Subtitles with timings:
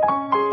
[0.00, 0.49] 皆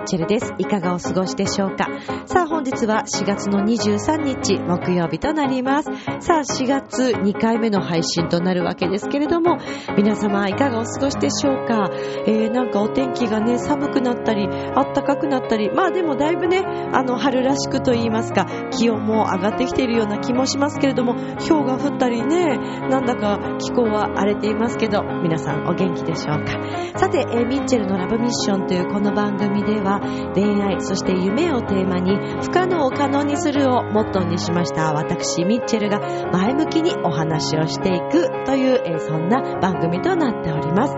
[0.00, 0.54] ッチェルです。
[0.58, 1.86] いかがお過ごしでしょうか？
[2.26, 5.90] さあ、本日は4月の23日、木曜日となります。
[6.20, 9.58] さあ、4月2回目の配信となるわけですけれども、
[9.96, 11.90] 皆様、いかがお過ごしでしょうか？
[12.26, 21.14] えー、なんかお天気がね、寒くなったり、暖かくなったり、まあでもだいぶね、あの、春らしくと言いますか、気温も上がってきているような気もしますけれども、
[21.48, 22.56] 氷が降ったりね、
[22.88, 30.00] なんだか気候は荒れていますけど、皆さんお元気でしょうかさて、えミッチェルのラブミッションというこの番組では、
[30.34, 36.00] 恋愛、そして夢をテーマに、不可能を可能にするをモットーにしました私、ミッチェルが
[36.32, 40.96] 前向きにお話をしていくという、えそんな番組となっております。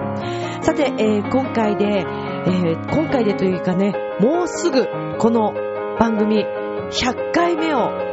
[0.63, 4.87] さて、え今回で、えー今回でというかね、もうすぐ
[5.19, 5.53] この
[5.99, 6.45] 番組
[6.91, 8.12] 100回目を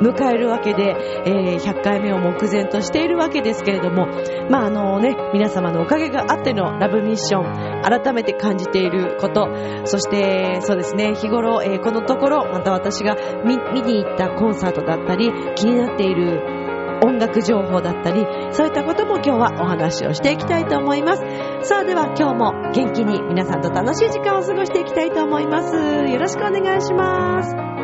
[0.00, 0.94] 迎えるわけで、
[1.26, 4.06] えー100回目を目前としているわけですけれども、
[4.50, 9.48] まああのね、皆様のおかげがあってのラブミッション、改めて感じていること、
[9.84, 16.66] そしてそうですね、日頃、えーこのところ、また私が見見に行ったコンサートだったり、気になっている
[17.02, 21.22] 音楽情報だったり、そういったことも今日はお話をしていきたいと思います。
[21.68, 25.74] さあでは今日も元気に皆さんと楽しい時間を過ごしていきたいと思います。
[25.76, 27.75] よろしくお願いします。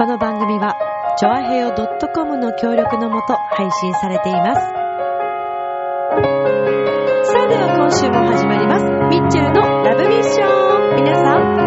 [0.00, 0.78] この番組は、
[1.18, 1.74] ちょあへよ
[2.14, 4.60] .com の協力のもと配信されています。
[7.30, 8.84] さあでは今週も始まります。
[9.14, 11.04] ミッチェルのラブミッション。
[11.04, 11.59] 皆さん、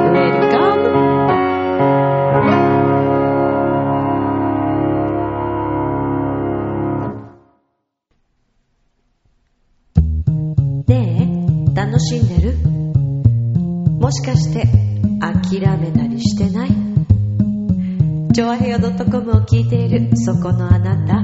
[20.25, 21.21] そこのあなた、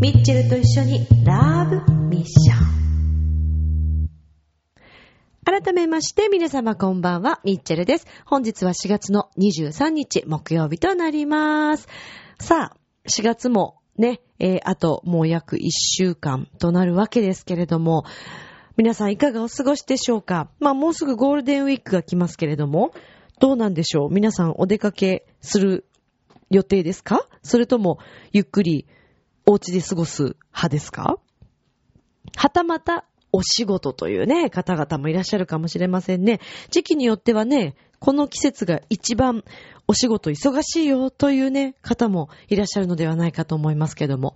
[0.00, 1.76] ミッチェルと一緒にラブ
[2.10, 4.10] ミッション。
[5.46, 8.06] 改めまして皆様こんばんは、ミッチェルです。
[8.26, 11.88] 本日は4月の23日木曜日となります。
[12.38, 12.76] さあ、
[13.08, 18.04] 4月もね、えーあともう約1週間となるわけですけれども、
[18.76, 20.50] 皆さんいかがお過ごしでしょうか？
[20.60, 22.92] まあもうすぐゴールデンウィークが来ますけれども、
[23.40, 24.12] どうなんでしょう？
[24.12, 25.86] 皆さんお出かけする
[26.50, 27.26] 予定ですか？
[27.42, 27.98] それとも
[28.32, 28.86] ゆっくり
[29.46, 31.18] お家で過ごす派ですか？
[32.36, 36.40] はたまたお仕事というね、方々もいらっしゃるかもしれませんね。
[36.70, 39.44] 時期によってはね、この季節が一番
[39.88, 44.34] お仕事忙しいよというね、方もいらっしゃるのではないかと思いますけども。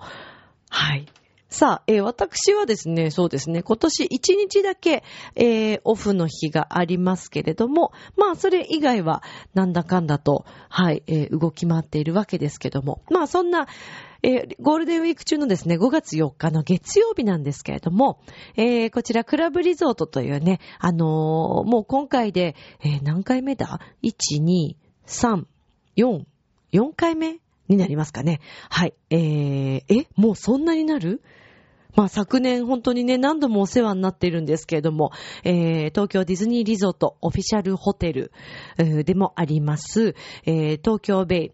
[0.68, 1.06] はい。
[1.50, 5.02] さあ、えー私はですね、そうですね、今年1日だけ、
[5.34, 9.22] えーオフの日がありますけれども、まあ、それ以外は、
[9.54, 13.66] なんだかんだと、はい、えー動き回っているわけですけども、まあ、そんな、
[14.22, 18.20] えゴールデンウィーク中のですね、5月4日の月曜日なんですけれども、
[18.56, 24.76] えーこちらクラブリゾートというね、あのーもう今回で、えー何回目だ ?1、2、
[25.06, 25.44] 3、
[25.96, 26.24] 4、
[26.74, 28.40] 4回目になりますかね。
[28.70, 28.94] はい。
[29.10, 31.22] えー、え、もうそんなになる？
[31.94, 35.10] まあ昨年本当にね、何度もお世話になっているんですけれども、
[35.42, 38.30] えー、東京ディズニーリゾートオフィシャルホテル
[38.76, 40.14] でもあります、
[40.44, 41.52] えー、東京ベイ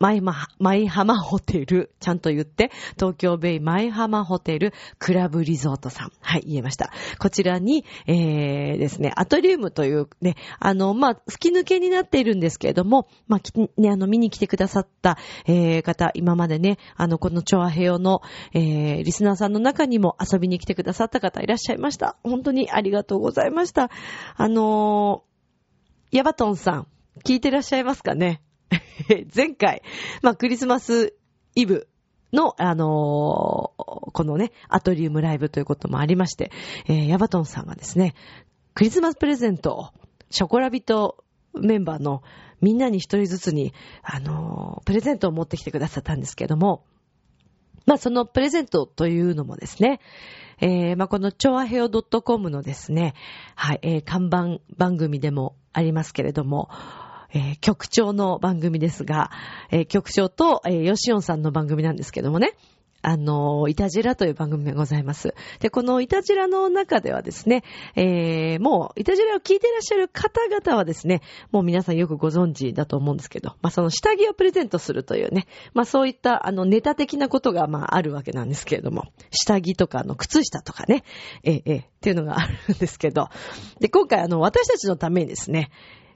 [0.00, 6.12] 舞浜舞浜ホテル、ちゃんと言って、東京ベイ舞浜ホテルクラブリゾートさん。
[6.20, 6.90] はい、言えました。
[7.18, 18.22] こちらに、えー、ですね、アトリウムというね、あの、まあ、吹き抜けになっているんですけれども、まあ、ね、あの、見に来てくださった、えー、方、今までね、あの、このチョアヘヨの、
[18.54, 22.16] えー、リスナーさんの中にも遊びに来てくださった方いらっしゃいました。
[22.24, 23.90] 本当にありがとうございました。
[24.36, 26.86] あのー、ヤバトンさん、
[27.22, 28.40] 聞いてらっしゃいますかね？
[29.34, 29.82] 前回、
[30.22, 31.14] まあ、クリスマス
[31.54, 31.88] イブ
[32.32, 36.50] の、あのーこのね、アトリウムライブということもありまして、
[36.86, 38.14] えーヤバトンさんがですね、
[38.74, 39.86] クリスマスプレゼントを、
[40.30, 41.24] ショコラビト
[41.54, 42.22] メンバーの
[42.60, 43.72] みんなに一人ずつに、
[44.02, 46.84] あのープレゼントを持ってきてくださったんですけども、
[47.86, 50.00] まあ、そのプレゼントというのもですね、
[50.60, 53.14] えー、まあ、この、チョアヘオ .com のですね、
[53.54, 56.68] はい、えー、看板番組でもありますけれども、
[57.32, 59.30] えー局長の番組ですが、
[59.70, 62.54] えー局長と、えー、ヨシオンさんの番組なんですけどもね、
[63.02, 65.34] あの、いたじらという番組がございます。
[65.60, 67.64] で、このいたじらの中ではですね、
[67.96, 81.04] えー、もう、いたじらを聞いてらっしゃる方々はですね、もう皆さんよくご存知だと思うんですけど、まあ、その下着をプレゼントするというね、まあ、そういった、あの、ネタ的なことが、まあ、あるわけなんですけれども、下着とか、あの、靴下とかね、
[81.42, 83.28] えー、えー、っていうのがあるんですけど、
[83.78, 85.70] で、今回、あの、私たちのためにですね、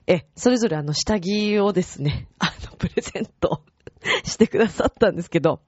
[0.07, 3.63] え、それぞれあの、下着をですね、あの、プレゼント
[4.25, 5.61] してくださったんですけど、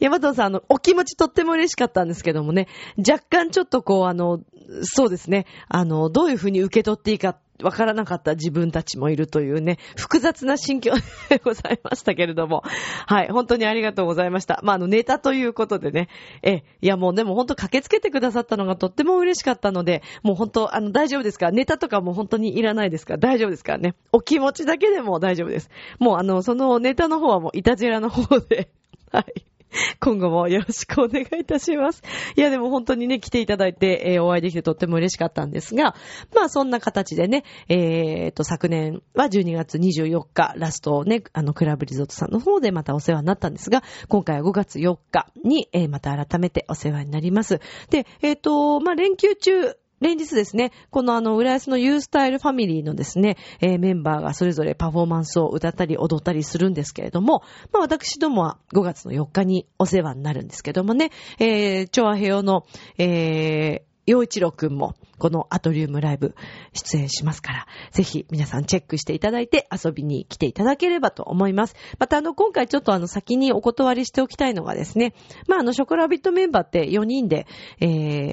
[0.00, 2.68] ヤトンさん、あの、お気持ちとっても嬉しかったんですけどもね、
[2.98, 4.40] 若干ちょっとこう、あの、
[4.82, 10.92] そうですね、あの、どういうふうに受け取っていいかわからなかった自分たちもいるというね、複雑な心境
[11.28, 12.62] で ございましたけれども。
[13.06, 14.60] はい、本当にありがとうございました。
[14.62, 16.08] まあ、あの、ネタということでね。
[16.42, 21.50] え、いやもうでも本当駆けつけてくださったのがとっても嬉しかったので、もう本当、あの、大丈夫ですか？
[21.50, 23.16] ネタとかも本当にいらないですか？
[23.16, 23.96] 大丈夫ですからね？
[24.12, 25.68] お気持ちだけでも大丈夫です。
[25.98, 28.68] もうあの、そのネタの方はもういたじらの方で、
[29.10, 29.44] はい。
[30.00, 32.02] 今後もよろしくお願いいたします。
[32.36, 35.94] いや、でも本当にね、来ていただいて、えー、お会いできてとっても嬉しかったんですが、
[36.34, 47.60] まあそんな形でね、えー、と、昨年は12月24日、ラストをね、あの、クラブリゾートさんの方でまたお世話になったんですが、今回は5月4日に、えー、また改めてお世話になります。
[47.90, 57.42] で、えっ、と、まあ連休中、連日ですね、このあの、浦安のユースタイルファミリーのですね、えー、メンバーがそれぞれパフォーマンスを歌ったり踊ったりするんですけれども、
[57.72, 62.64] まあ私どもは5月の4日にお世話になるんですけどもね、えー、チョアヘヨの、
[62.98, 66.34] えー、洋一郎くんも、このアトリウムライブ
[66.72, 71.74] 出演しますから、ぜひ皆さんチェックしていただいて遊びに来ていただければと思います。
[71.98, 75.12] またあの、今回ちょっとあの、先にお断りしておきたいのがですね、
[75.46, 77.46] まああの、ショコラビットメンバーって4人で、
[77.80, 77.86] え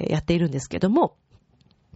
[0.08, 1.16] ー、やっているんですけども、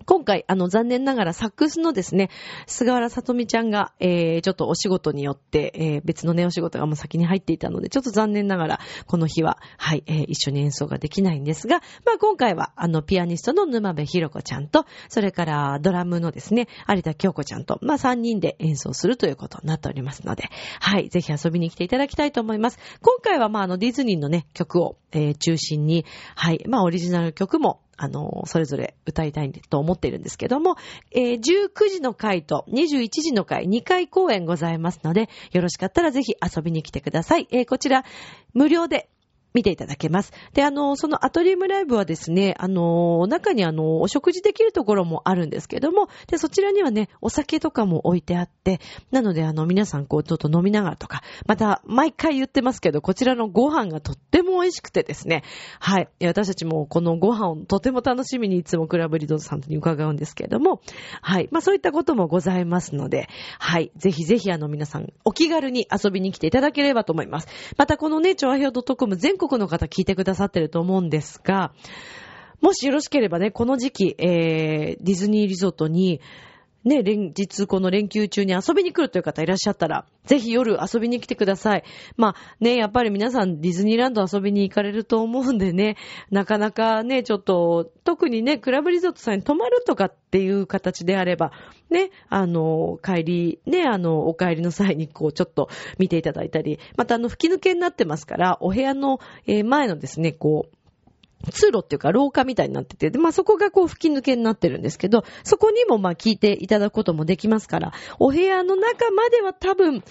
[0.07, 2.31] 今回、あの、残念ながらサックスのですね、
[2.67, 20.45] 菅原さとみちゃんが、えー、ちょっとお仕事によって、えー、別のね、お仕事がもう先に入っていたので、ちょっと残念ながら、この日は、はい、えー、一緒に演奏ができないんですが、まあ、今回は、あの、ピアニストの沼部ひろ子ちゃんと、それからドラムのですね、有田京子ちゃんと、まあ、3人で演奏するということになっておりますので、
[20.81, 22.79] はい、ぜひ遊びに来ていただきたいと思います。
[23.03, 26.05] 今回は、まあ、あの、ディズニーのね、曲を、えー、中心に、
[26.35, 30.77] はい、まあ、オリジナル曲も、あの、それぞれ歌いたいと思っているんですけども、
[31.11, 37.47] えー、19時の回と21時の回、2回公演ございますので、よろしかったらぜひ遊びに来てください。
[37.51, 38.07] えー、こちら、
[38.55, 39.11] 無料で
[39.55, 40.33] 見ていただけます。
[40.55, 48.81] で、あの、そのアトリウムライブはですね、あの、中にあの、お食事できるところもあるんですけども、で、そちらにはね、お酒とかも置いてあって、
[49.11, 55.43] なのであの、皆さんこう、ちょっと飲みながらとか、また、毎回言ってますけど、こちらのご飯がとっても美味しくてですね、
[55.79, 56.09] はい。
[56.25, 60.81] 私たちもこのご飯をとても楽しみにいつもクラブリドーさんに伺うんですけれども、
[61.23, 61.49] はい。
[61.51, 63.91] まあそういったこともございますので、はい。
[63.97, 67.49] ぜひぜひあの、皆さん、お気軽に遊びに来ていただければと思います。
[67.77, 71.73] またこのね、チョアヘオ .com 全国の方聞いてくださってると思うんですが、
[72.61, 76.21] もしよろしければね、この時期、えー、ディズニーリゾートに、
[76.85, 81.85] ね、連日この連休中に遊びに来るという方いらっしゃったら、ぜひ夜遊びに来てください。
[82.17, 85.97] まあね、やっぱり皆さんディズニーランド遊びに行かれると思うんでね、
[86.31, 91.53] なかなかね、ちょっと、特にね、クラブリゾートさんに泊まるとかっていう形であれば、
[91.91, 95.69] ね、あの、帰り、ね、あの、お帰りの際にこう、ちょっと
[95.99, 100.77] 見ていただいたり、またあの、吹き抜けになってますから、お部屋の、え前のですね、こう、
[101.53, 110.03] 通路っていうか廊下みたいになってて、で、まあそこがこう吹き抜けになってるんですけど、そこにもま聞いていただくこともできますから、お部屋の中までは多分、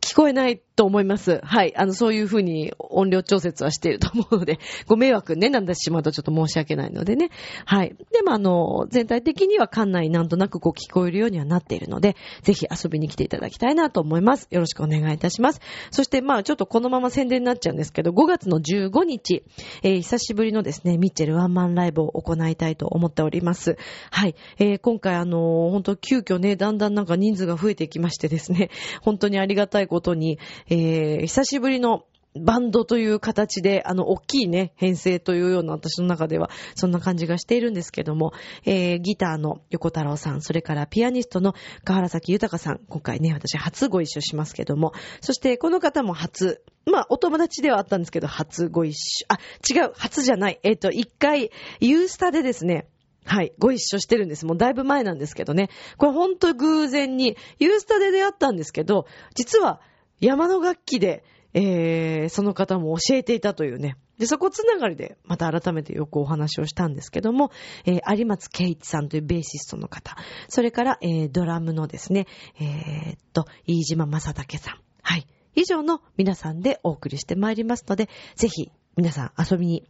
[0.00, 1.42] 聞こえないと思います。
[1.44, 1.76] はい。
[1.76, 4.58] あの、そういうふうに音量調節はしていると思うので、
[4.88, 7.28] ご迷惑ね、なんだしまうとちょっと申し訳ないのでね。
[7.66, 7.94] はい。
[8.10, 14.48] でもあの、全体的には館内なんとなくこう聞こえるようにはなっているので、ぜひ遊びに来ていただきたいなと思います。
[14.50, 15.60] よろしくお願いいたします。
[15.90, 19.44] そしてまあちょっとこのまま宣伝になっちゃうんですけど、5月の15日、
[19.82, 23.76] えー、久しぶりのですね、ミッチェルワンマンライブを行いたいと思っております。
[24.10, 24.34] はい。
[24.58, 28.70] えー、今回あのー、本当急遽ね、だんだんなんか人数が増えてきましてですね、
[29.02, 30.38] 本当にありがたいことに、
[30.70, 32.04] えー、久しぶりの
[32.38, 38.32] バンドという形で、あの、大きいね、編成というような私の中では、そんな感じがしているんですけども、
[38.64, 51.50] えー、ギターの横太郎さん、それからピアニストの河原崎豊さん、今回ね、私初ご一緒しますけども、そしてこの方も初、まあ、お友達ではあったんですけど、初ご一緒、あ、違う、初じゃない、えっ、ー、と、一回、
[51.80, 52.86] ユースタでですね、
[53.24, 53.52] はい。
[53.58, 54.46] ご一緒してるんです。
[54.46, 55.68] もうだいぶ前なんですけどね。
[55.98, 59.80] これほんと偶然に、ユースタで出会ったんですけど、実は
[60.20, 63.96] 山の楽器で、えー、その方も教えていたというね。
[64.18, 67.50] で、そこつながりで、また改めてよくお話をしたんですけども、
[67.86, 70.16] えー、有松圭一さんというベーシストの方、
[70.48, 72.26] それから、えー、ドラムのですね、
[72.60, 74.80] えー、っと、飯島正武さん。
[75.02, 75.26] はい。
[75.54, 79.88] 以上の皆さんでお送りしてまいりますので、ぜひ皆さん遊びに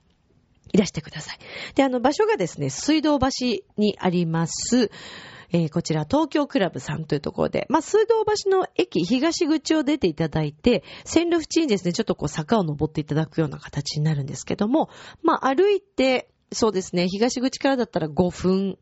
[0.72, 1.38] いらしてください。
[1.74, 3.28] で、あの、場所がですね、水道橋
[3.76, 4.90] にあります、
[5.52, 14.90] えー、こちら東京クラブさんというところで、まあ、水道橋の駅東口を出ていただいて、線路縁にですね、ちょっとこう坂を登っていただくような形になるんですけども、
[15.22, 18.78] まあ、歩いて、そうですね、東口からだったら5分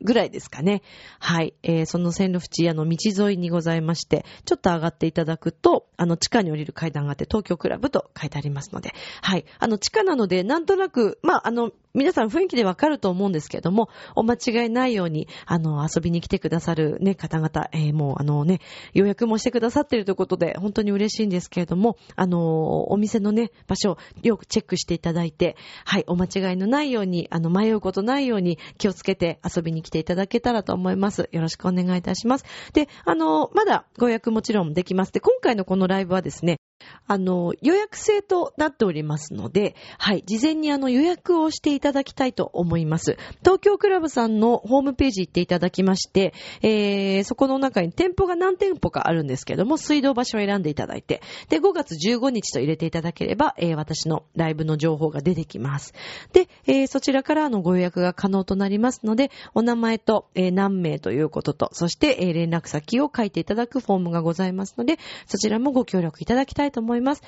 [0.00, 0.82] ぐらいですかね。
[1.18, 1.54] はい。
[1.62, 8.92] えー、その線路縁、あの、道沿いにございまして、ちょっと上がっていただくと、あの、地下に降りる階段があって、東京クラブと書いてありますので、
[9.22, 9.44] はい。
[9.58, 18.58] あの、地下なので、なんとなく、まあ、あの、皆さん雰囲気でわかると思うんですけれども、お間違いないように、あの、遊びに来てくださるね、方々、えー、もう、あのね、
[18.94, 31.28] 予約もしてくださっているということで、本当に嬉しいんですけれども、あの、お店のね、場所よくチェックしていただいて、はい、お間違いのないように、あの、迷うことないように気をつけて遊びに来ていただけたらと思います。
[31.30, 32.44] よろしくお願いいたします。
[32.72, 35.12] で、あの、まだご予約もちろんできます。
[35.12, 36.58] で、今回のこのライブはですね、
[37.06, 43.16] あの、予約制となっておりますので、はい、事前にあの予約をしていただきたいと思います。
[43.40, 55.94] 東京クラブさんのホームページ行っていただきまして、えー、そこの中に店舗が何店舗かあるんですけども、水道場所を選んでいただいて、で、5月15日と入れていただければ、えー、私のライブの情報が出てきます。
[56.32, 67.22] で、えー、そちらからのご予約が可能となりますので、お名前と、えー、何名ということと、そして、え、連絡先を書いていただくフォームがございますので、そちらもご協力いただきたいと思いますと思います。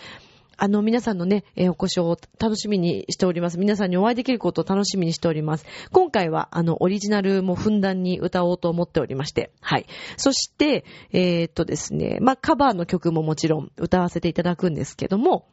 [0.59, 3.59] あの、皆さんのね、えー、お越しを楽しみにしております。
[3.59, 5.67] 皆さんにお会いできることを楽しみにしております。
[5.93, 9.87] 今回は、あの、オリジナルもふんだんに歌おうと思っておりまして、はい。
[10.17, 15.47] そして、えー、っとですね、まあ、カバーの曲ももちろん歌わせていただくんですけども、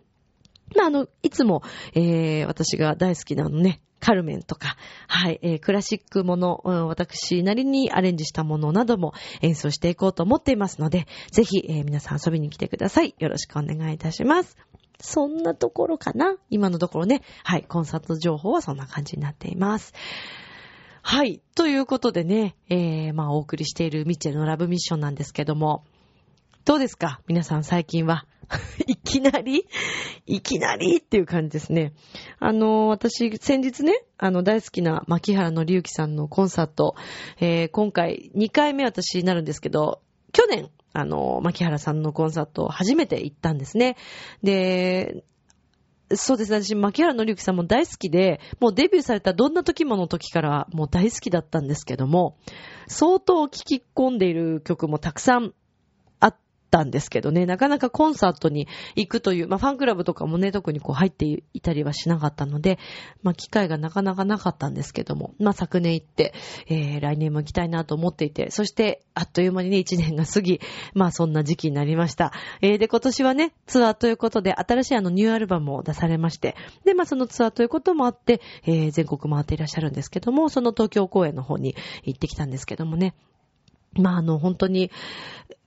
[0.75, 4.75] まあ、あの、いつも、えー、私が大好きなのね、カルメンとか、
[5.07, 13.15] はい、えー、クラシックもの、うん、私なりにアレンジしたものなども演奏していこうと思っていますので、ぜひ、えー、皆さん遊びに来てください。
[13.17, 14.57] よろしくお願いいたします。
[14.99, 16.35] そんなところかな？
[16.49, 17.21] 今のところね。
[17.43, 19.93] はい、コンサート情報はそんな感じになっています。
[21.01, 21.41] はい。
[21.55, 25.83] ということでね、えー、まあ、お送りしているミッチェのラブミッションなんですけども、
[26.65, 27.21] どうですか？
[27.27, 28.25] 皆さん最近は？
[28.87, 29.67] いきなり？
[30.25, 30.97] いきなり？
[30.97, 31.93] っていう感じですね。
[32.39, 36.95] あの、私、先日ね、あの、大好きな牧原の隆樹さんのコンサート、
[37.39, 43.97] えー、今回2回目私になるんですけど、去年、あの、牧原さんのコンサートを初めて行ったんですね。
[44.41, 45.23] で、
[46.15, 46.61] そうですね。
[46.61, 52.37] 私、牧原のりゆきさんも大好きで、もうデビューされたどんな時もの時からもう大好きだったんですけども、
[52.87, 55.53] 相当聴き込んでいる曲もたくさん
[56.73, 62.79] たんですけどね、なかなかコンサートに行くという、まあファンクラブとかもね、特にこう入っていたりはしなかったので、
[63.21, 66.33] まあ機会がなかなかなかったんですけども、まあ昨年行って、
[66.67, 70.59] えー、来年も行きたいなと思っていて、そしてあっという間にね、1年が過ぎ、
[70.95, 72.33] まあそんな時期になりました。
[72.61, 83.13] えー、で、今年はね、ツアーということで、新しいあのニューアルバムを出されまして、で、まあそのツアーということもあって、えー、全国回っていらっしゃるんですけども、その東京公演の方に行ってきたんですけどもね、
[83.95, 84.91] まあ、あの、本当に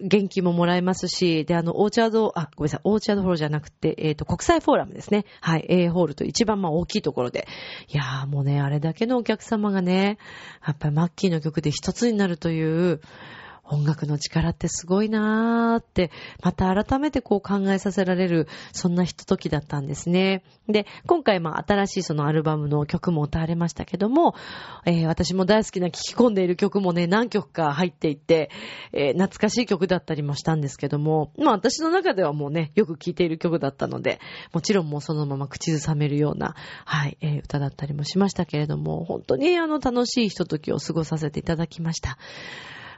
[0.01, 5.25] 元気ももらえますし、で、あの、オーチャード、あ、ごめんなさい、オーチャードホールじゃなくて、えっ、ー、と、国際フォーラムですね。
[5.41, 7.49] はい、A ホールと一番まあ大きいところで。
[7.89, 10.19] いやーもうね、あれだけのお客様がね、
[10.67, 13.01] やっぱりマッキーの曲で一つになるという、
[13.69, 16.11] 音楽の力ってすごいなーって、
[16.43, 20.43] また改めてこう考えさせられる、そんなひとときだったんですね。
[20.69, 24.35] で、今回まあ新しいそのアルバムの曲も歌われましたけども、
[24.85, 28.51] えー、私も大好きな聴き込んでいる曲もね、何曲か入っていて、
[28.93, 34.21] えー、懐かしい曲だったりもしたんですけども、まあ私の中ではもうね、よく聴いている曲だったので、
[34.53, 36.55] もちろんもうそのまま口ずさめるような、
[36.85, 42.19] はい、えー、歌だったりもしましたけれども、本当にあの楽しいひとときを過ごさせていただきました。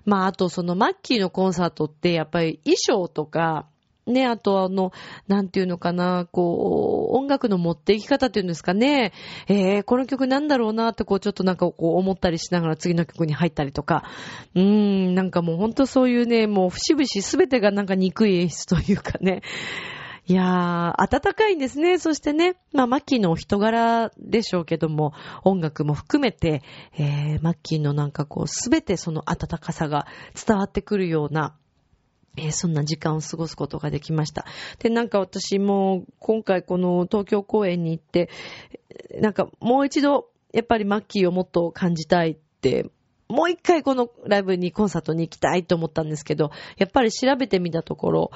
[0.05, 3.67] まあ、あとそのマッキーのコンサートってやっぱり衣装とか、
[4.09, 4.93] ね、あとあの、
[5.27, 9.13] なんていうのかな、こう、音楽の持っていき方っていうんですかね、
[9.49, 14.05] えー、この曲なんだろうなってこう、ちょっとなんかこう思ったりしながら次の曲に入ったりとか、
[14.55, 14.63] うー
[15.11, 19.43] ん、なんかもうほんとそういうね、もう節々すべてがなんか憎い演出というかね、
[20.31, 21.99] いやー、暖かいんですね。
[21.99, 26.63] そしてね、まあ、マッキーの人柄でしょうけども、音楽も含めて、
[26.99, 31.57] えー、マッキーのなんかこう、すべてその暖かさが伝わってくるような、
[32.37, 34.45] えー、そんな時間を過ごすことができました。
[34.81, 38.29] で、なんか私も今回この東京公演に行って、
[39.19, 42.91] なんかもう一度、やっぱりマッキーをもっと感じたいって
[43.29, 48.31] もう一回このライブにコンサートに行きたいと思ったんですけど、やっぱり調べてみたところ、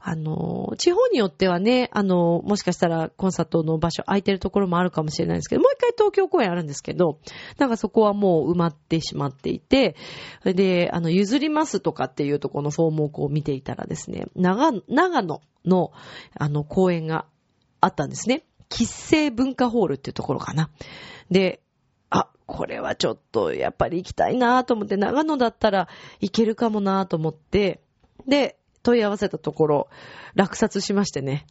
[0.00, 7.18] あの、地方によってはね、あの、もしかしたらコンサートの場所空いてるところもあるかもしれないんですけど、もう一回東京公演あるんですけど、
[7.58, 9.96] なんかそこはもう埋まってしまっていて、
[10.44, 15.92] で、あの、譲りますとかっていうとこのフォームをこう見ていたらですね、長、長野の、
[16.38, 17.26] あの、公演が
[17.80, 18.44] あったんですね。
[18.70, 20.70] 喫制文化ホールっていうところかな。
[21.30, 21.60] で、
[22.10, 25.88] あ、これはちょっとやっぱり行きたいなと思って、長野だったら
[26.20, 27.80] 行けるかもなと思って、
[28.26, 29.88] で、問い合わせたところ、
[30.34, 31.46] 落札しましてね。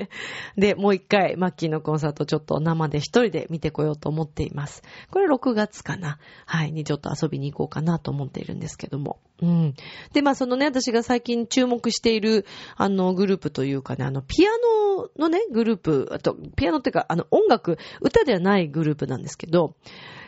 [0.56, 4.82] で、もう一回、マッキーのコンサートちょっと生で一人で見てこようと思っています。
[5.10, 6.18] これ6月かな。
[6.44, 9.18] はい、にちょっと遊びに行こうかなと思っているんですけども。
[9.42, 9.74] うん。
[10.12, 14.50] で、まあそのね、私が最近注目している、あの、グループというかね、あの、ピア
[14.96, 19.74] ノのね、グループ、あと、ピアノっていうか、あの、音楽、歌ではないグループなんですけど、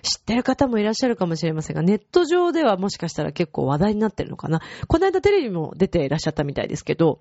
[0.02, 4.60] 知ってる方もいらっしゃるかもしれませんが、ネット上ではもしかしたら結構話題になってるのかな。
[4.86, 7.20] この間テレビも出ていらっしゃったみたいですけど、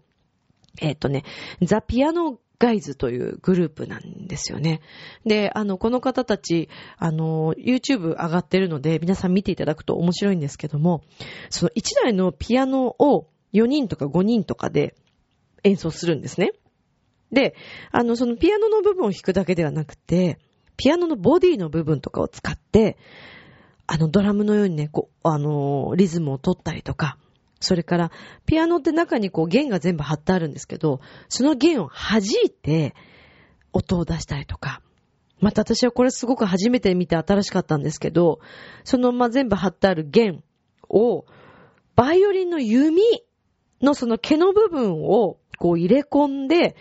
[0.81, 1.23] えっ、ー、とね、
[1.61, 4.81] ザ・ピアノ・ガイズというグループなんですよね。
[5.25, 11.03] で、あの、この方たち、あの、YouTube 上がってるので、皆さん見ていただくと面白いんですけども、
[11.49, 14.95] その1台のピアノを4人とか5人とかで
[15.63, 16.51] 演奏するんですね。
[17.31, 17.55] で、
[17.91, 20.39] あの、そのピアノの部分を弾くだけではなくて、
[20.77, 22.97] ピアノのボディの部分とかを使って、
[23.87, 27.17] あのドラムのようにね、こう、あのリズムを取ったりとか、
[27.59, 28.11] それから、
[28.45, 32.93] ピアノって中にこう弦が全部貼ってあるんですけど、その弦を弾いて
[33.73, 34.81] 音を出したりとか、
[35.39, 38.39] また私はこれすごく初めて見て新しかったんですけど、
[38.83, 40.43] そのま全部貼ってある弦
[40.89, 41.25] を、
[41.95, 43.01] バイオリンの弓
[43.81, 46.75] のその毛の部分をこう入れ込んで、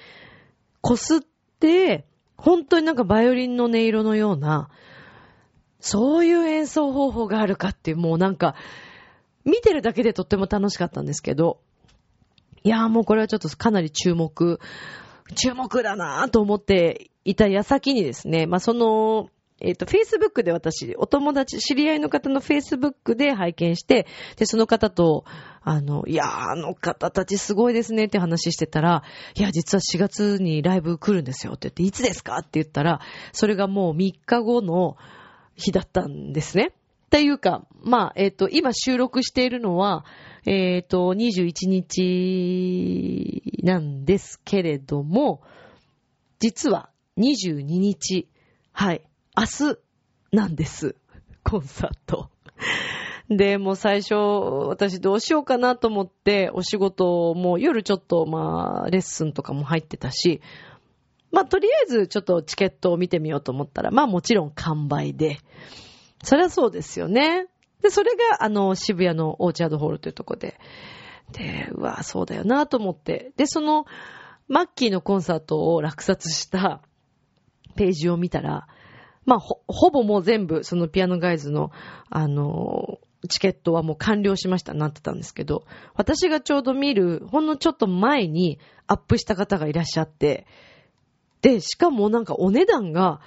[0.80, 1.20] こすっ
[1.60, 4.68] て、本当になんかバイオリンの音色のような、
[5.80, 8.54] そういう演奏方法があるかっていう、もうなんか、
[9.44, 11.60] 見てるだけでとっても楽しかったんですけど、
[12.64, 14.58] いやーもうこれはちょっとかなり注目、
[15.34, 25.24] 注目だなぁと思っていた矢先にですね、まあ、その、えっ、ー、と、Facebook で私、お友達、知り合いの方の Facebook で拝見して、で、その方と、
[25.62, 29.02] あの、いやー、あの方たちすごいですねって話してたら、
[29.34, 33.00] いや、実は4月にライブ来るんですよって言って、いつですかって言ったら、
[33.32, 34.96] それがもう3日後の
[35.54, 36.72] 日だったんですね。
[37.06, 40.04] っていうか、まあ、えっ、ー、と、今収録しているのは、
[40.44, 45.40] えっ、ー、と、21日なんですけれども、
[46.40, 48.28] 実は22日、
[48.72, 49.02] はい、
[49.36, 49.78] 明日
[50.32, 50.96] なんです。
[51.44, 52.30] コンサート。
[53.28, 60.40] で、もう最初、私どうしようかなと思って、お仕事も夜ちょっと、まあ、レッスンとかも入ってたし、
[61.32, 65.38] まあ、とりあえずちょっとチケットを見てみようと思ったら、まあもちろん完売で。
[66.22, 67.46] そりゃそうですよね。
[67.82, 70.58] で、それが、あの、渋谷のオーチャードホールというとこで。
[71.32, 73.32] で、うわ、そうだよなと思って。
[73.36, 73.84] で、その、
[74.48, 76.80] マッキーのコンサートを落札した
[77.74, 78.68] ページを見たら、
[79.26, 81.70] まあ、ほ、ほぼもう全部、そのピアノガイズの、
[82.08, 90.46] あの、チケットはもう完了しましたなってたんですけど、私がちょうど見る、ほんのちょっと前にアップした方がいらっしゃって、
[91.42, 93.20] で、しかもなんかお値段が、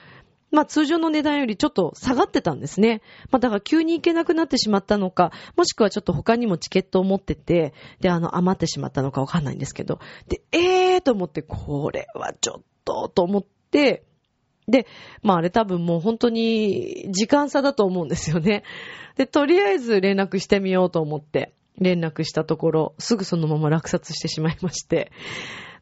[0.51, 3.01] まあ通常の値段よりちょっと下がってたんですね。
[3.29, 14.05] まあだから急に行けなくなってしまったのか、もしくはちょっと他にもチケットを持ってて、で、あの余ってしまったのかわかんないんですけど、で、えーと思って、これはちょっと、と思って、
[14.69, 14.85] で、
[15.21, 18.63] まああれ多分もう本当に時間差だと思うんですよね。
[19.17, 25.11] で、とりあえず連絡してみようと思って、連絡したところ、すぐそのまま落札してしまいまして、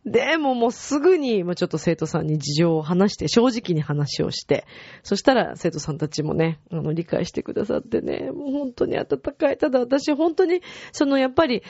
[0.06, 4.66] でももうすぐに、もうちょっと生徒さんに事情を話して、正直に話をして、
[5.04, 9.58] そしたら生徒さんたちもね、あの、理解してくださってね、もう本当に温かい。
[9.58, 10.62] ただ私本当に、
[10.94, 11.62] そのやっぱり、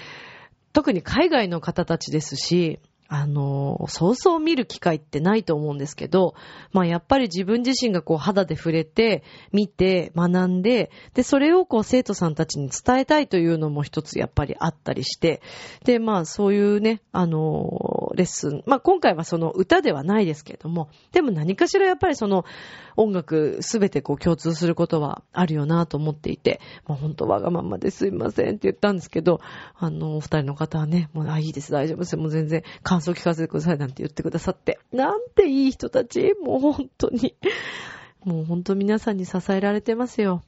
[0.72, 6.36] 特に海外の方たちですし、あの、そうそう見る機会ってないと思うんですけど、
[6.72, 15.42] まあやっぱり自分自身がこう肌で触れて、見て、学んで、で、それをこう生徒さんたちに伝えたいというのも一つやっぱりあったりして、
[15.86, 22.44] で、まあそういうね、あの、レッスン、まあ今回はその歌ではないですけれども、でも何かしらやっぱりその
[22.98, 29.40] 音楽すべてこう共通することはあるよなと思っていて、まあ本当わがままですいませんって言ったんですけど、
[29.76, 34.80] あの、お二人の方はね、もう、あ、いいです、大丈夫です、もう全然、感想聞かせてくださいなんて言ってくださって。
[34.92, 37.36] なんていい人たちもう本当に。
[38.24, 40.42] もう本当皆さんに支えられてますよ。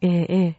[0.00, 0.56] ええええ。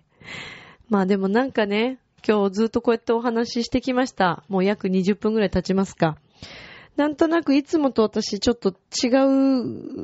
[0.89, 4.43] まあでもなんかね、今日ずっとこうやってお話ししてきました。
[4.49, 6.17] もう約20分ぐらい経ちますか。
[6.95, 9.07] なんとなくいつもと私ちょっと違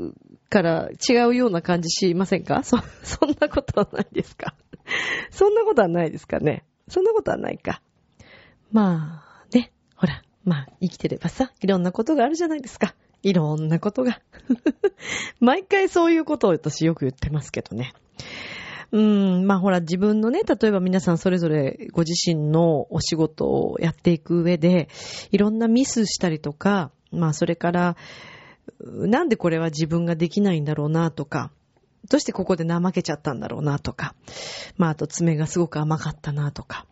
[0.09, 0.13] う
[0.49, 2.63] から違うような感じしませんか？
[2.63, 4.55] そ、 そんなことはないですか？
[5.29, 6.63] そんなことはないですかね？
[6.87, 7.81] そんなことはないか。
[8.71, 12.95] まあ、ね、ほら、まあ、生きてればさ、いろんなことがあるじゃないですか。
[13.23, 14.21] いろんなことが。
[15.39, 17.93] 毎回そういうことを私よく言ってますけどね。
[18.91, 24.89] うん、まあほら自分のね、例えば皆さんそれぞれご自身のお仕事をやっていく上で、
[25.31, 27.97] いろんなミスしたりとか、まあそれから、
[28.83, 31.51] なんでこれは自分ができないんだろうなとか、
[32.09, 34.15] どうしてここで怠けちゃったんだろうなとか、
[34.77, 36.85] まああと爪がすごく甘かったなとか、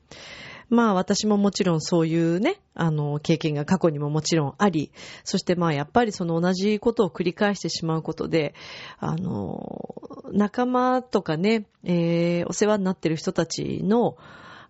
[0.74, 4.92] まあ私ももちろんそういうね、あの、経験が過去にももちろんあり、
[5.24, 8.56] そしてまあやっぱりその同じことを繰り返してしまうことで、
[8.98, 14.18] あの、仲間とかね、えー、お世話になってる人たちの、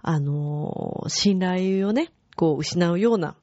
[0.01, 3.37] あの、信頼をね、こう失うような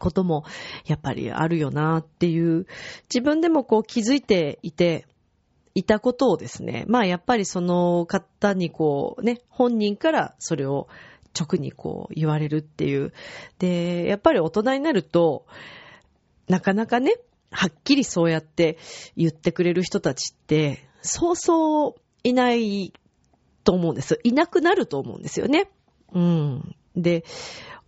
[0.00, 0.44] ことも
[0.86, 2.66] やっぱりあるよなっていう、
[3.08, 5.06] 自分でもこう気づいていて、
[5.74, 10.88] いたことをですね、まあやっぱりその方にこうね、本人からそれを
[11.38, 13.12] 直にこう言われるっていう。
[13.58, 15.46] で、やっぱり大人になると、
[16.48, 17.16] なかなかね、
[17.50, 18.78] はっきりそうやって
[19.16, 22.92] 言ってくれる人たちって、そうそういない
[23.64, 24.20] と思うんです。
[24.24, 25.70] いなくなると思うんですよね。
[26.12, 26.76] うん。
[26.96, 27.24] で、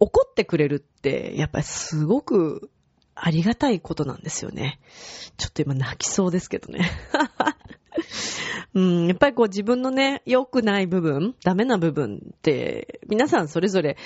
[0.00, 2.70] 怒ってくれるって、やっぱりすごく
[3.14, 4.80] ありがたいことなんですよね。
[5.36, 6.90] ちょっと今泣きそうですけどね。
[8.74, 13.96] うん、やっぱりこう自分のね、良くない部分、ダメな部分って、皆さんそれぞれ、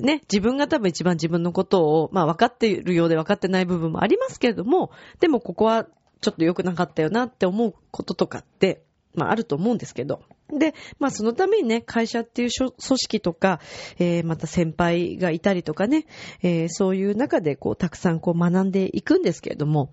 [0.00, 5.86] ね、自分が多分一番自分のことを、まあ分かっているようで分かってない部分もありますけれども、でもここは
[6.20, 8.82] ちょっと良くなかったよなって思うこととかって、
[9.14, 10.22] まああると思うんですけど。
[10.50, 13.60] で、まあそのためにね、会社っていう組織とか、
[13.98, 16.06] えー、また先輩がいたりとかね、
[16.42, 19.90] えー、そういう中でこうたくさんこう学んでいくんですけれども、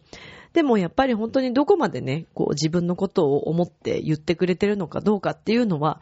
[0.56, 6.00] でもやっぱり本当にどこまでね、こう自分のことを思って言ってくれてるのかどうかっていうのは、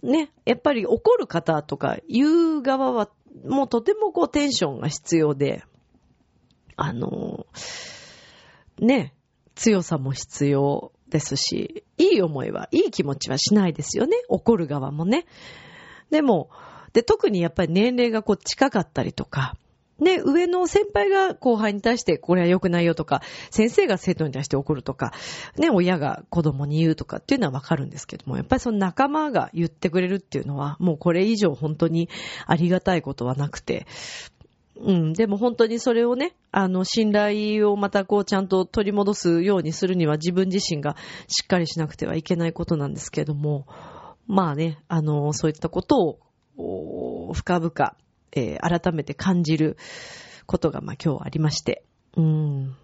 [0.00, 3.10] ね、やっぱり怒る方とか言う側は、
[3.44, 5.64] もうとてもこうテンションが必要で、
[6.76, 7.46] あの、
[8.78, 9.12] ね、
[9.56, 14.16] 強さも必要ですし、いい思いは、いい気持ちはしないですよね。
[14.28, 15.26] 怒る側もね。
[16.12, 16.48] でも、
[16.92, 19.56] で、特にやっぱり年齢がこう近かったりとか、
[20.00, 25.12] ね、上の先輩が後輩に対してこれは良くないよとか、先生が生徒に対して怒るとか、
[25.56, 32.08] ね、親が子供に言うとかっていうのはわかるんですけども、やっぱりその仲間が言ってくれるっていうのは、もうこれ以上本当に
[32.46, 33.86] ありがたいことはなくて、
[34.82, 35.12] うん。
[35.12, 40.96] でも本当にそれをね、あの、信頼をまたこうちゃんと取り戻すようにするには自分自身が
[41.28, 43.66] しっかりしなくてはいけないことなんですけども、
[44.26, 46.18] まあね、あの、そういったこと
[46.56, 47.70] を、深々、
[48.32, 49.76] えー、改めて感じる
[50.46, 51.84] ことが、まあ今日ありまして、
[52.16, 52.76] うん。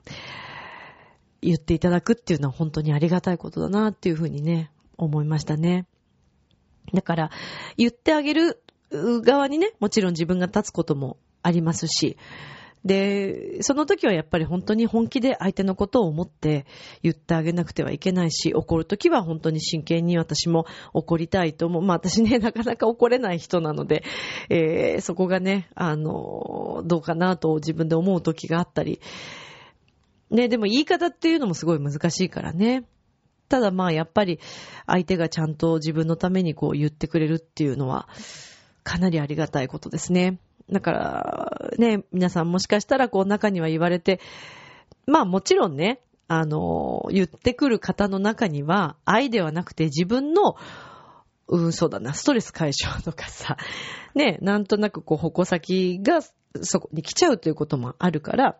[1.42, 5.86] 言っていただくっていうのは本当にありがたいことだなっていうふうにね、思いましたね。
[6.92, 7.30] だから、
[7.76, 12.16] 言ってあげる側にね、もちろん自分が立つこともありますし、
[12.86, 16.66] で、その時はやっぱり本当に本気で相手のことを思って
[17.02, 21.82] 言ってあげなくてはいけないし、怒る時は本当に真剣に私も怒りたいと思う。
[21.82, 24.04] まあ私ね、 なかなか怒れない人なので、
[24.50, 29.00] えー、そこがね、あの、どうかなと自分で思う時があったり、
[30.30, 32.84] ね、でも言い方っていうのもすごい難しいからね。
[33.48, 34.38] ただまあやっぱり
[34.86, 38.08] 相手がちゃんと自分のためにこう言ってくれるっていうのは
[38.82, 40.38] かなりありがたいことですね。
[40.70, 44.20] だから、ね、皆さんもしかしたらこう中には言われて、
[45.06, 50.56] まあもちろんね、あの、言ってくる方の中には愛ではなくて自分の、
[51.48, 53.56] うん、そうだな、ストレス解消とかさ、
[54.14, 56.20] ね、なんとなくこう矛先が
[56.62, 58.56] そこに来ちゃうということもあるから、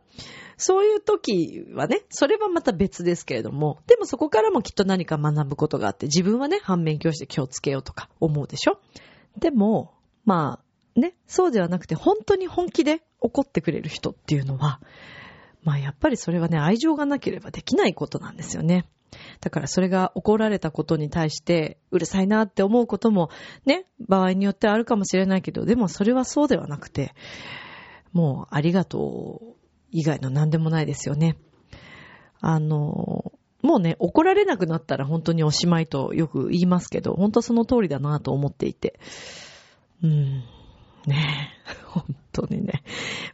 [0.57, 8.79] そういう時はね、それはまた別ですけれども、でもそこからもきっと何か学ぶことがあって、自分はね、反面教師で気をつけようとか思うでしょ？
[9.39, 9.93] でも、
[10.25, 10.66] まあ、
[10.97, 14.81] ね、そうではなくて本当に本気で怒ってくれる人っていうのは、
[15.63, 18.87] まあやっぱりそれはね、愛情がなければできないことなんですよね。
[19.41, 23.31] だからそれが怒られたことに対してうるさいなって思うことも
[23.65, 27.15] ね、場合によってあるかもしれないけど、でもそれはそうではなくて、
[28.13, 29.57] もうありがとう
[29.91, 31.37] 以外の何でもないですよね。
[32.41, 33.33] あの、
[33.63, 39.01] もうね、怒られなくなったら本当におしまいとよく言いますけど、本当その通りだなと思っていて。
[40.03, 40.45] うん。
[41.07, 42.83] ねえ 本当にね、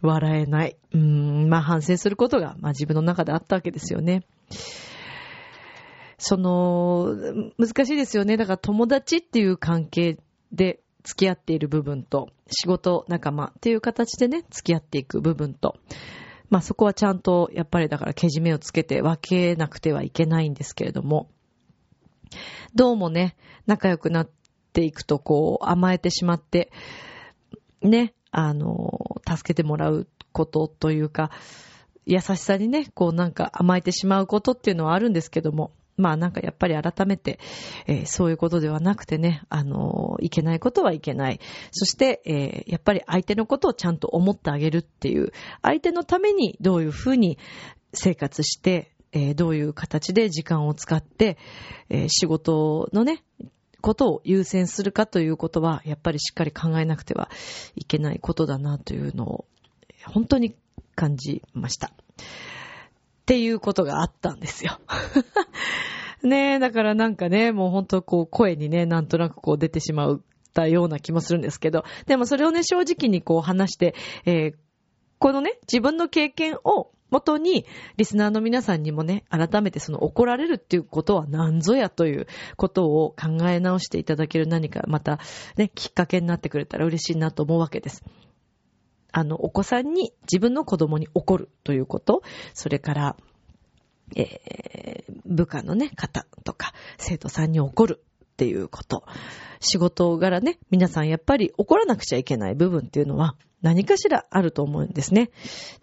[0.03, 0.77] 笑えない。
[0.93, 4.25] うん、まあ反省することが、まあ自分の中であったわけですよね。
[6.19, 7.17] その、
[7.59, 8.37] 難しいですよね。
[8.37, 10.19] だから友達っていう関係
[10.53, 15.77] で付き合っている部分と、仕事仲間っていう形でね、付き合っていく部分と、
[16.49, 21.29] まあそこはちゃんと、やっぱりだからけじめをつけて分けなくてはいけないんですけれども、
[22.75, 24.31] どうもね、仲良くなっ
[24.73, 26.71] ていくとこう甘えてしまって、
[27.83, 31.31] ね、あの、助けてもらうことというか、
[32.05, 37.39] 優しさにね、こうなんか甘えてしまうことっていうのはあるんですけども、まあなんかやっぱり改めて、
[37.87, 41.41] えー、そういうことではなくてね、あのいけないことはいけない。
[41.71, 47.39] そして、えー、やっぱり相手のことをちゃんと思ってあげるっていう、相手のためにどういうふうに
[47.93, 51.37] 生活して、えどういう形で時間を使って、
[51.91, 53.23] え仕事のね、
[53.83, 57.31] ことを優先するかということは、やっぱりしっかり考えなくては
[57.75, 59.45] いけないことだなというのを、
[60.07, 60.57] 本当に
[60.95, 61.89] 感じました。
[61.89, 61.91] っ
[63.27, 64.81] ていうことがあったんですよ。
[66.23, 70.21] ねえ、だからなんかね、もう本当こう声にね、なんとなくこう出てしまっ
[70.55, 74.55] たような気もするんですけど、でもそれをね、正直にこう話して、えー
[75.23, 85.21] このね、自分の経験を元に、リスナーの皆さんにもね、改めてその怒られるっていうことは何ぞやということを考え直していただける何かまた
[85.57, 88.03] ね、きっかけになってくれたら嬉しいなと思うわけです。
[89.13, 92.23] あの、お子さんに自分の子供に怒るということ、
[92.55, 93.17] それから、
[94.17, 99.05] えー部下のね、方とか、生徒さんに怒るっていうこと。
[99.61, 105.31] 仕事柄ね、皆さんやっぱり怒らなくちゃいけない部分っていうのは何かしらあると思うんですね。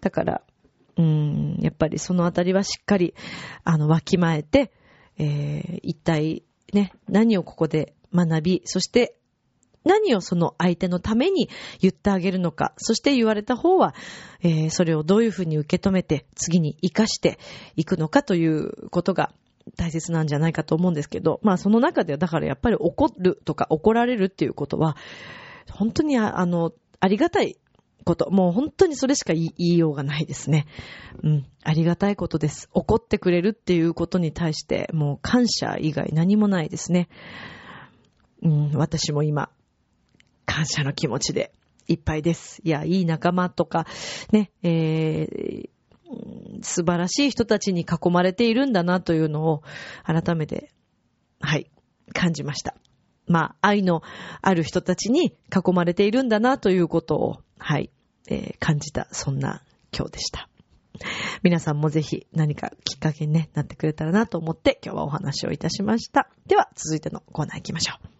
[0.00, 0.42] だから、
[0.96, 3.14] うん、やっぱりそのあたりはしっかり、
[3.64, 4.72] あの、わきまえて、
[5.18, 9.16] えー一体ね、何をここで学び、そして
[9.84, 11.48] 何をその相手のために
[11.80, 13.94] 言ってあげるのか、そして言われた方は、
[14.42, 17.38] えーそれをどういうふうに受け止めて次に活かして
[17.76, 19.32] いくのかということが
[19.76, 24.96] 大切なんじゃないかと思うんですけど、まあその中ではだからやっぱり怒るとか怒られるっていうことは、
[25.70, 27.56] 本当にあの、ありがたい
[28.04, 28.30] こと。
[28.30, 30.66] もう本当にそれしか言いようがないですね。
[31.22, 31.46] うん。
[31.62, 32.68] ありがたいことです。
[32.72, 37.08] 怒ってくれるっていうことに対して、もう感謝以外何もないですね。
[38.42, 39.50] うん、私も今、
[40.46, 41.52] 感謝の気持ちで
[41.86, 42.60] いっぱいです。
[42.64, 43.86] いや、いい仲間とか、
[44.32, 45.70] ね、えー
[46.62, 49.62] 素晴らしい人たちに囲まれているんだなというのを
[50.04, 50.72] 改めて、
[51.40, 51.70] はい、
[52.12, 52.74] 感じました。
[53.26, 54.02] まあ、愛の
[54.42, 57.90] ある人たちに囲まれているんだなということを、はい、
[58.28, 59.62] えー感じた、そんな
[59.96, 60.48] 今日でした。
[61.42, 66.28] 皆さんもぜひ何かきっかけに、ね、なってくれたらなと思って今日はお話をいたしました。
[66.46, 68.19] では、続いてのコーナー行きましょう。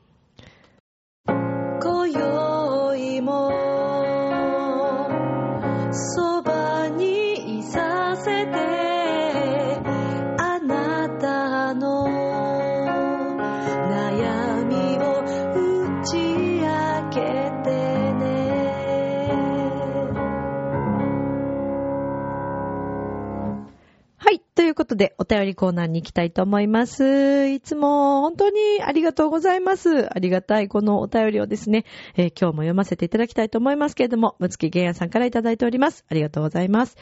[24.90, 27.48] ことで、お便りコーナーに行きたいと思います。
[27.48, 30.12] いつも本当にありがとうございます。
[30.12, 31.84] ありがたいこのお便りをですね、
[32.16, 36.04] えー今日も読ませていただきたいと思いますけれども、むつきげんやさんからいただいております。
[36.08, 36.96] ありがとうございます。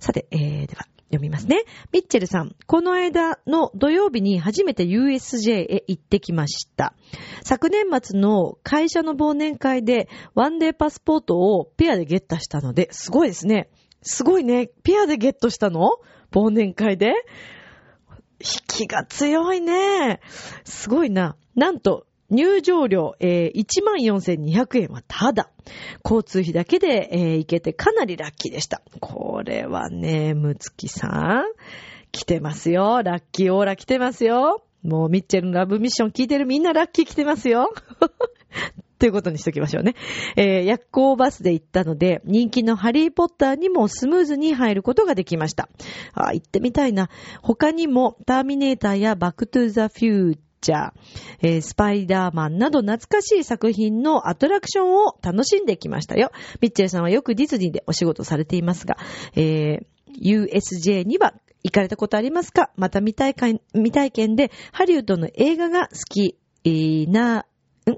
[0.00, 1.64] さて、えー、では、読みますね。
[1.92, 6.94] ミッチェルさん、この間の土曜日に初めて USJ へ行ってきました。
[7.42, 13.70] 昨年末の会社の忘年会でワンデーパスポートをペアでゲットしたので、すごいですね。
[14.04, 14.68] すごいね。
[14.82, 15.88] ペアでゲットしたの？
[16.34, 17.14] 忘年会で？
[18.40, 20.20] 引きが強いね。
[20.64, 21.36] すごいな。
[21.54, 25.50] なんと、入場料、えー、14,200円はただ。
[26.04, 28.82] 交通費だけで、えー行けてかなりラッキーでした。
[29.00, 31.44] これはね、むつきさん、
[32.10, 33.02] 来てますよ。
[33.02, 34.64] ラッキーオーラ来てますよ。
[34.82, 37.72] もうミッチェルのラブミッション聞いてるみんなラッキー来てますよ。
[38.98, 39.94] ということにしときましょうね。
[40.36, 45.68] えー、夜行バスで行ったので、人気のハリーポッターにもスムーズに入ることができました。
[46.12, 47.10] あ、行ってみたいな。
[47.42, 50.92] 他にも、ターミネーターやバックトゥーザフューチャー、
[51.42, 56.30] えースパイダーマンなど懐かしい作品のアトラクションを楽しんできましたよ。
[56.60, 58.96] ミッチェルさんはよくディズニーでお仕事されていますが、
[59.36, 62.70] えー USJ には行かれたことありますか？
[62.76, 67.38] また未体験未体験でハリウッドの映画が好きえな、
[67.86, 67.90] ん？
[67.90, 67.96] ん？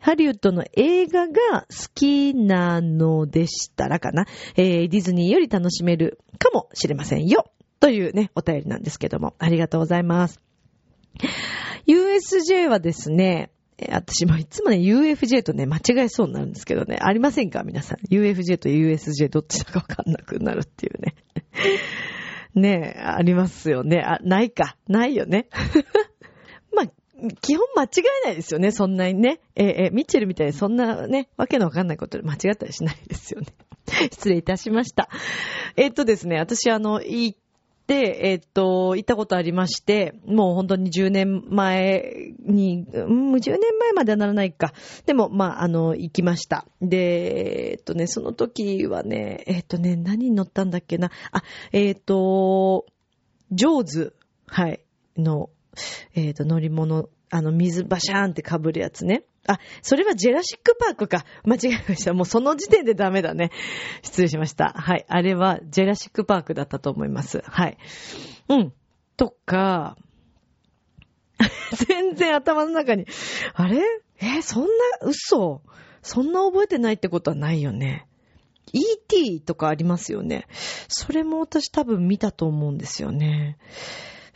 [0.00, 1.32] ハリウッドの映画が
[1.62, 7.50] 好きなのでしたらかな、えーディズニーより楽しめるかもしれませんよ。
[7.80, 10.40] というね、お便りなんですけども、ありがとうございます。
[11.86, 13.50] USJ はですね、
[13.90, 17.62] 私もいつもね、UFJ とね、間違えそうになるんですけどね、ありませんか？
[17.62, 17.98] 皆さん。
[18.14, 21.14] UFJ と USJ どっちだかわかんなくなるっていうね。
[22.54, 24.00] ねえ、ありますよね。
[24.00, 24.76] あ、ないか。
[24.88, 25.48] ないよね。
[27.40, 27.88] 基本間違
[28.24, 29.40] えないですよね、そんなにね。
[29.54, 33.46] えーえーミッチェルみたいにそんなね、わけのわかんないことで間違ったりしないですよね。
[34.12, 35.08] 失礼いたしました。
[35.76, 37.38] えーっとですね、私あの、行っ
[37.86, 44.72] て、えーっと、行ったことありまして、もう本当に10年前に、うん、10年前まではならないか。
[45.06, 46.66] でも、まあ、あの、行きました。
[46.80, 51.10] で、えっとね、その時はね、えっとね、何に乗ったんだっけな。
[51.32, 52.86] あ、えっと、
[53.50, 54.14] ジョーズ、
[54.46, 54.80] はい、
[55.16, 55.50] の、
[56.14, 59.24] えっ、と、乗り物、あの、水バシャーンって被るやつね。
[59.46, 61.24] あ、それはジェラシックパークか。
[61.44, 62.12] 間違えました。
[62.12, 63.50] もうその時点でダメだね。
[64.02, 64.72] 失礼しました。
[64.76, 65.04] はい。
[65.08, 67.42] あれはジェラシックパークだったと思います。
[67.46, 67.78] はい。
[68.48, 68.72] うん。
[69.16, 69.96] とか、
[71.86, 73.06] 全然頭の中に、
[73.54, 73.80] あれ？
[74.20, 74.68] えそんな、
[75.02, 75.62] 嘘？
[76.02, 78.06] そんな覚えてないってことはないよね。
[78.72, 80.46] ET とかありますよね。
[80.88, 83.58] それも私多分見たと思うんですよね。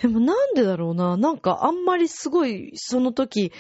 [0.05, 1.17] でもなんでだろうな。
[1.17, 3.53] なんかあんまりすごいその時、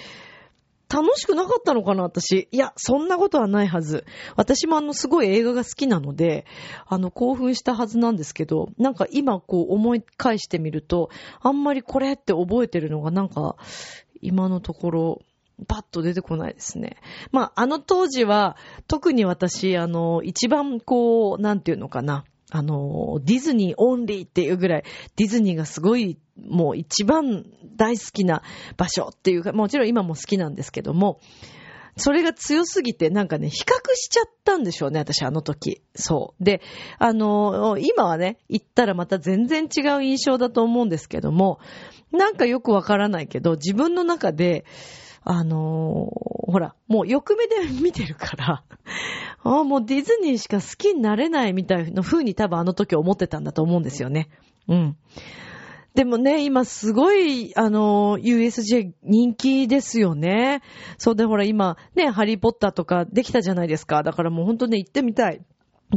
[0.90, 2.48] 楽しくなかったのかな、私。
[2.52, 4.04] いや、そんなことはないはず。
[4.36, 6.44] 私もあの、すごい映画が好きなので、
[6.86, 11.08] あの、興奮したはずなんですけど、なんか今こう思い返してみると、
[11.40, 13.56] あんまりこれって覚えてるのがなんか、
[14.20, 15.22] 今のところ、
[15.66, 16.98] パッと出てこないですね。
[17.32, 22.26] まあ、あの当時は、特に私、あの、一番こう、なんていうのかな。
[22.50, 24.84] あの、ディズニーオンリーっていうぐらい、
[25.16, 27.44] ディズニーがすごい、もう一番
[27.76, 28.42] 大好きな
[28.76, 31.20] 場所っていうか、もちろん今も好きなんですけども、
[31.96, 35.80] それが強すぎて、なんかね、比較しちゃったんでしょうね、私あの時。
[35.94, 36.44] そう。
[36.44, 36.60] で、
[36.98, 41.60] あの、今はね、行ったらまた全然違う印象だと思うんですけども、
[42.10, 44.64] なんかよくわからないけど、自分の中で、
[45.24, 48.64] あのー、ほら、もう欲目で見てるから、
[49.42, 54.28] ああ、もうディズニーしか好きになれないみたいな風に多分あの時思ってたんだと思うんですよね。
[54.68, 54.96] うん。
[55.94, 60.60] でもね、今すごい、あの、USJ 人気ですよね。
[60.98, 64.02] そうでほら今、ね、ハリーポッターとかできたじゃないですか。
[64.02, 65.40] だからもうほんとね、行ってみたい。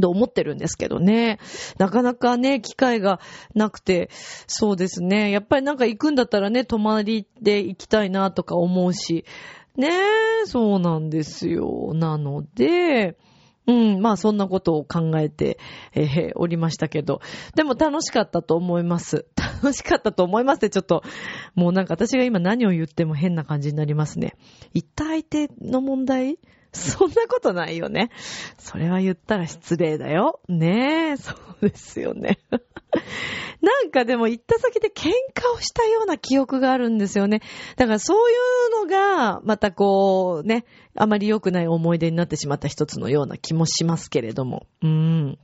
[0.00, 1.38] と思ってるんですけどね。
[1.78, 3.20] なかなかね、機会が
[3.54, 4.10] なくて、
[4.46, 5.30] そうですね。
[5.30, 9.24] やっぱりなんか行くんだったらね、泊まりで行きたいなとか思うし、
[9.76, 9.88] ね
[10.42, 11.92] えそうなんですよ。
[11.94, 13.16] なので、
[13.68, 15.58] うん、まあそんなことを考えて、
[15.94, 17.20] えー、おりましたけど。
[17.54, 19.26] でも楽しかったと思います。
[19.36, 21.02] 楽しかったと思いますってちょっと、
[21.54, 24.34] もうなんか私が今何を言っても変な感じになりますね。
[24.72, 26.38] 一体相手の問題
[26.72, 28.10] そんなことないよね。
[28.58, 30.40] それは言ったら失礼だよ。
[30.48, 32.38] ねえ、そうですよね。
[33.60, 37.40] なんかでも行った先で喧嘩をしたような記憶があるんですよね。
[37.76, 38.34] だからそうい
[38.82, 44.66] うのが、またこう、ね、あまり良くない思い出になってしまった一つのような気もしますけれども。
[44.82, 45.38] うん。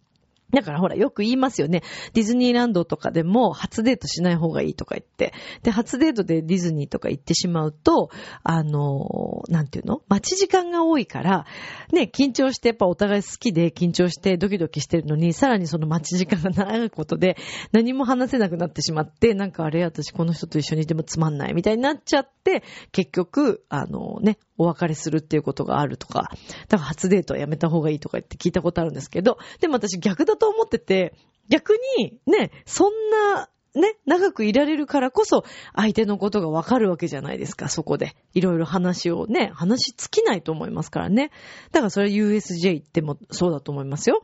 [0.50, 1.82] だからほら、よく言いますよね。
[2.12, 5.32] ディズニーランドとかでも初デートしない方がいいとか言って。
[5.62, 8.10] で、初デートでディズニーとか行ってしまうと、
[8.42, 10.02] あの、なんていうの？
[10.08, 11.46] 待ち時間が多いから、
[11.92, 17.36] ね、緊張してやっぱお互い好きで緊張してドキドキしてるのに、さらにその待ち時間が長いことで
[17.72, 26.30] 何も話せなくなってしまって、なんかあれ私この人と一緒にいてもつまんないみたいになっちゃって、結局、あのね、お別れするっていうことがあるとか、
[26.68, 31.14] だから初デートはやめた方がいいとか言って聞いたことあるんですけど、でも私逆だと思ってて、
[31.48, 38.14] 逆にね、そんな、ね、長くいられるからこそ、相手のことがわかるわけじゃないですか、そこで。
[38.32, 41.30] いろいろ話をね、話尽きないと思いますからね。
[41.72, 44.22] だからそれ USJ 行ってもそうだと思いますよ。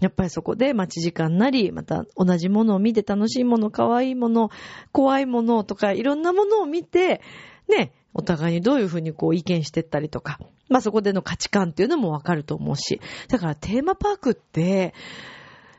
[0.00, 4.50] やっぱりそこで待ち時間なり、また同じものを見て楽しいもの、可愛いもの、
[4.92, 7.20] 怖いものとか、いろんなものを見て、
[7.68, 14.94] ね、お互いにどういうふうにこう意見してったりとか、まあそこでの価値観っていうのもわかると思うし、だからテーマパークって、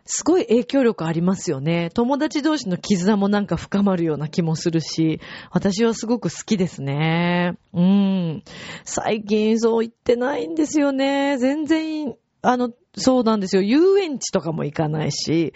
[0.05, 1.89] すごい影響力ありますよね。
[1.93, 7.57] 友達同士の絆もなんか深まるような気もするし、私はすごく好きですね。
[7.73, 8.43] うん。
[8.83, 11.37] 最近そう言ってないんですよね。
[11.37, 13.61] 全然、あの、そうなんですよ。
[13.61, 15.53] 遊園地とかも行かないし、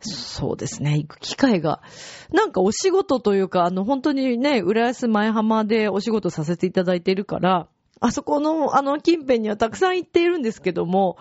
[0.00, 1.80] そうですね、行く機会が。
[2.32, 7.68] なんかお仕事というか、あの、本当にね、浦安前浜でお仕事させていただいているから、
[8.00, 11.16] あそこの、あの、近辺にはたくさん行っているんですけども、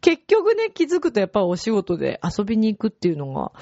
[0.00, 3.52] 結局ね、気づくとやっぱお仕事で遊びに行くっていうのが、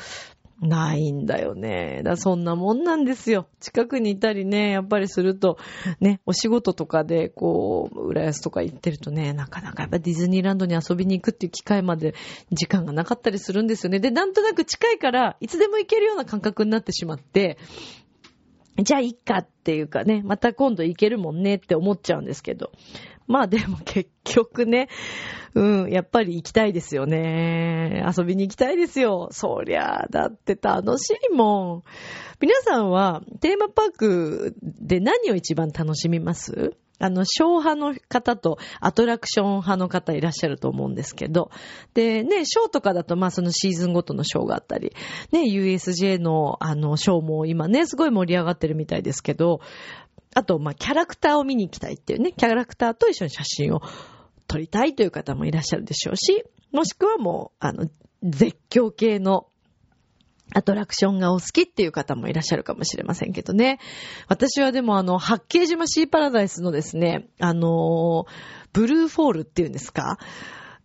[0.61, 2.03] ないんだよね。
[2.05, 3.49] だそんなもんなんですよ。
[3.61, 5.59] 近くにいたりね、やっぱりすると、
[6.01, 12.15] ね、お仕事とかで、こう、浦安とか行ってるとね、なかなかやっぱディズニーランドに遊びに行くっていう機会まで
[12.53, 13.99] 時間がなかったりするんですよね。
[14.01, 17.59] で、なんとなく近いから、いつでも行けるような感覚になってしまって、
[18.83, 22.73] じゃあ、いっかっていうかね、また今度行けるもんねって思っちゃうんですけど。
[23.27, 24.89] まあでも結局ね、
[25.55, 28.05] うん、やっぱり行きたいですよね。
[28.17, 29.29] 遊びに行きたいですよ。
[29.31, 31.83] そりゃ、だって楽しいもん。
[32.41, 36.77] 皆さんはテーマパークで何を一番楽しみます？
[37.01, 41.51] あの、ショー派の方とアトラクション派の方いらっしゃると思うんですけど、
[41.93, 44.93] で、ね、ショーとかだと、まあそのシーズンごとのショーがあったり、
[45.33, 49.61] ね、USJ のあの、ショーも今ね、すごい盛り上がってるみたいですけど、
[50.35, 53.83] あと、まあ、キャラクターを見に行きたいっていうね、キャラクターと一緒に写真を
[54.47, 57.89] 撮りたいという方もいらっしゃるでしょうし、もしくはもう、あの、
[58.23, 59.47] 絶叫系の
[60.53, 63.79] アトラクションがお好きっていう方もいらっしゃるかもしれませんけどね。
[64.29, 68.27] 私はでもあの、八景島シーパラダイスのですね、あの、
[68.73, 70.19] ブルーフォールっていうんですか？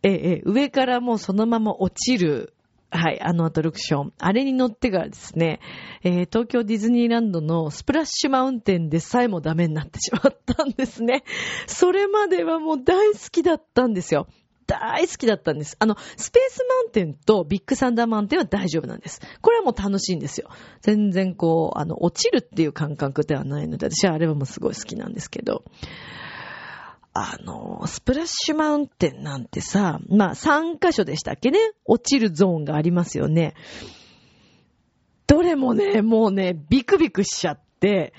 [0.01, 2.53] ええ、上からもうそのまま落ちる、
[2.91, 4.13] はい、あのアトラクション。
[4.17, 5.59] あれに乗ってからですね、
[6.03, 11.23] えー、東京ディズニーランドのスプラッシュマウンテンでさえもダメになってしまったんですね。
[11.67, 14.27] それまではもう大好きだったんですよ。
[14.65, 15.75] 大好きだったんです。
[15.79, 19.19] あの、スペースマウンテンとビッグサンダーマウンテンは大丈夫なんです。
[19.41, 20.49] これはもう楽しいんですよ。
[20.81, 25.63] 全然こう、あの、落ちるっていう感覚ではないので、私はあれはもうすごい好きなんですけど。
[27.13, 31.59] あの、スプラッシュマウンテンなんてさ、まあ3箇所でしたっけね？
[31.85, 33.55] 落ちるゾーンがありますよね。
[35.27, 38.13] どれもね、もうね、ビクビクしちゃって、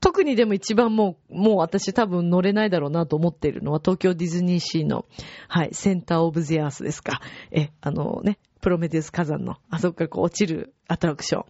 [0.00, 5.06] 特にでも一番もう、もう私多分乗れないだろうなと思っているのは東京ディズニーシーの、
[5.48, 7.20] はい、センターオブゼアースですか。
[7.50, 11.44] え、あのね、プロメテウス火山の、あそこからこう落ちるアトラクション。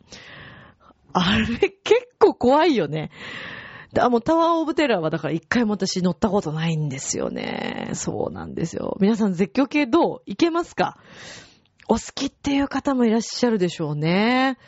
[1.13, 3.11] あれ結構怖いよね。
[3.97, 7.91] あ、もうタワーオブテラーはだから一回も私乗ったことないんですよね。
[7.95, 8.97] そうなんですよ。
[9.01, 10.23] 皆さん絶叫系どう？
[10.27, 10.99] いけますか？
[11.89, 14.59] お好きっていう方もいらっしゃるでしょうね。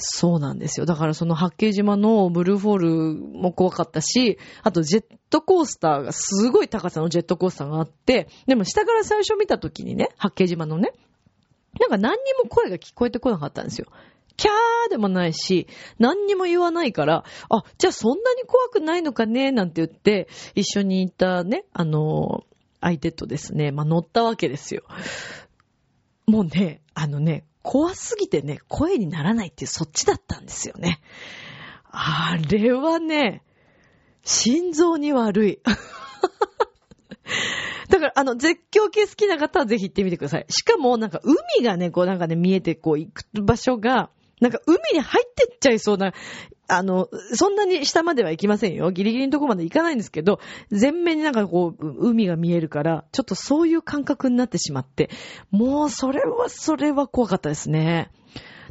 [0.00, 0.86] そうなんですよ。
[0.86, 10.92] だからその八景島のブルーフォールも怖かったし、あとジェットコースターがすごい高さのジェットコースターがあって、でも下から最初見た時にね、八景島のね、
[11.80, 13.88] なんか何にも声が聞こえてこなかったんですよ。
[14.38, 15.66] キャーでもないし、
[15.98, 22.44] 何にも言わないから、あ、じゃあそんなに怖くないのかねなんて言って、一緒にいたね、あの、
[22.80, 24.84] 相手とですね、まあ、乗ったわけですよ。
[26.26, 31.00] もうね、あのね、怖すぎてね、声にならないっていうそっちだったんですよね。
[31.90, 33.42] あれはね、
[34.22, 35.60] 心臓に悪い。
[37.88, 40.46] だから、あの、絶叫系好きな方はぜひ行ってみてください。
[40.48, 44.10] しかも、なんか、海がね、こう、なんかね、見えて、こう、行く場所が、
[44.40, 46.12] なんか、海に入ってっちゃいそうな
[46.70, 48.90] あの、そんなに下までは行きませんよ。
[48.90, 50.38] ギリギリのとこまで行かないんですけど、
[50.70, 55.08] 全面になんかこう、海が見えるから、ちょっとそういう感覚になってしまって、
[55.50, 58.10] もうそれは、それは怖かったですね。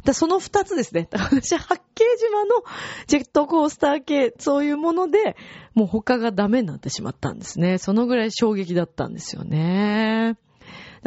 [0.04, 1.08] だその二つですね。
[1.12, 2.62] 私、八景島の
[3.08, 5.36] ジェットコースター系、そういうもので、
[5.74, 7.78] もう他がダメになってしまったんですね。
[7.78, 10.36] そのぐらい衝撃だったんですよね。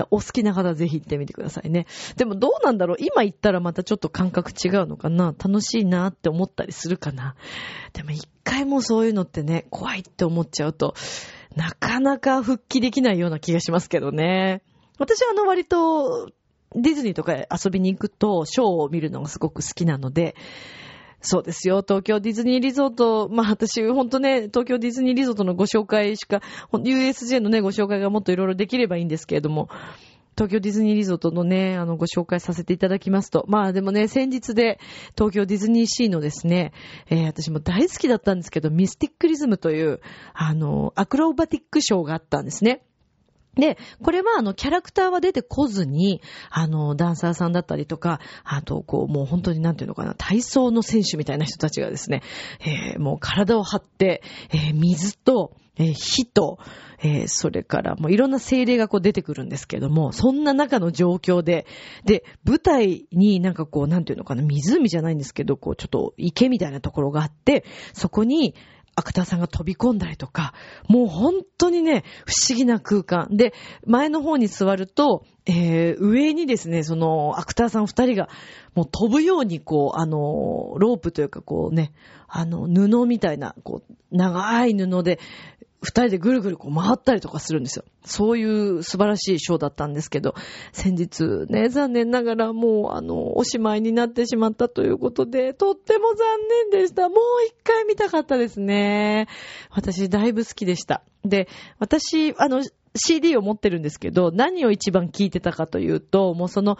[0.10, 1.88] お好きな方ぜひ行ってみてくださいね。
[2.18, 7.36] でもどうなんだろう今行ったらまたちょっと感覚違うのかな楽しいなって思ったりするかな
[7.94, 10.96] でも一回もそういうのってね、怖いって思っちゃうと、
[11.56, 14.62] なかなか復帰できないような気がしますけどね。
[14.98, 16.32] 私はあの割と
[16.76, 20.36] ディズニーとか遊びに行くとショーを見るのがすごく好きなので、
[21.22, 21.84] そうですよ。
[21.88, 26.42] 東京ディズニーリゾート、まあ私、ほんとね、東京ディズニーリゾートのご紹介しか、
[26.74, 29.70] USJ のね、ご紹介がもっといろいろできればいいんですけれども、
[30.36, 33.46] 東京ディズニーリゾートのね、あの、ご紹介させていただきますと。
[33.48, 34.80] まあでもね、先日で
[35.16, 36.72] 東京ディズニーシーのですね、
[37.10, 40.00] えー、私も大好きだったんですけど、ミスティックリズムという、
[40.34, 42.84] あの、アクロバティックショーがあったんですね。
[43.56, 52.22] で、これはあの、キャラクターは出てこずに、あの、ダンサーさんだったりとか、あと、こう、もう本当になんていうのかな、体操の選手みたいな人たちがですね、
[52.62, 56.60] えー、もう体を張って、えー、水と、えー、火と、
[57.04, 61.66] えー、それからもういろんな精霊がこう出てくるんですけども、そんな中の状況で、
[62.06, 68.56] で、舞台になんかこう、なんていうのかな、湖じゃないんですけど、こう、ちょっと池みたいなところがあって、そこに、
[68.96, 70.54] アクターさんが飛び込んだりとか、
[70.88, 73.30] もう本当にね、不思議な空間。
[73.32, 73.54] で、
[73.86, 78.30] 前の方に座ると、えー、上にですね、その、アクターさん二人が、
[78.76, 81.94] もう飛ぶように、こう、あの、ロープというか、こうね、
[82.28, 85.20] あの、布みたいな、こう、長い布で、
[85.82, 87.86] 二人でぐるぐるこう回ったりとかするんですよ。
[88.06, 90.36] そういう素晴らしいショーだったんですけど、
[90.74, 96.38] 先日ね、残念ながらもうあの、おしまいになってしまったということで、とっても残
[96.72, 97.10] 念でした。
[97.10, 99.28] もう一回見たかったですね。
[99.72, 101.02] 私だいぶ好きでした。
[101.26, 101.48] で、
[101.80, 102.64] 私、あの、
[102.96, 106.78] CD を持ってるんですけど、何を一番聴いてたかというと、もうその、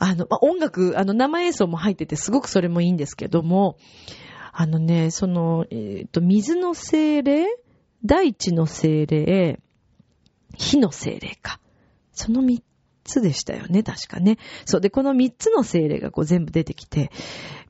[0.00, 3.76] あの、ま音楽、あの、生演奏も入ってて、すごくそれもいいんですけども、
[4.52, 7.46] あのね、その、えっ、ー、と、水の精霊
[8.04, 9.60] 大地の精霊、
[10.56, 11.60] 火の精霊か。
[12.12, 12.62] その三
[13.04, 14.38] つでしたよね、確かね。
[14.64, 14.80] そう。
[14.80, 17.10] で、この三つの精霊がこう全部出てきて、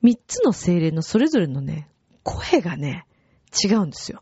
[0.01, 1.89] 三つの精霊のそれぞれのね、
[2.23, 3.05] 声がね、
[3.63, 4.21] 違うんですよ。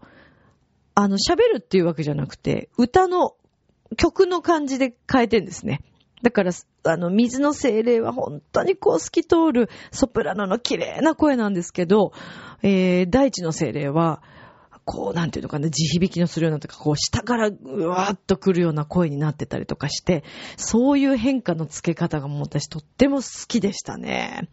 [0.95, 3.35] あの、喋るっていうわけじゃなくて、歌の、
[3.95, 5.81] 曲の感じで変えてんですね。
[6.23, 6.51] だから、
[6.83, 12.11] あの、水の精霊は本当にこう透き通るソプラノの綺麗な声なんですけど、
[12.63, 14.21] えー、大地の精霊は、
[14.88, 20.23] こう、なんていうのかな、地響きのするようなとか、こう、下からうわーっと来るような声になってたりとかして、
[20.55, 24.47] そういう変化のつけ方がもう私とっても好きでしたね。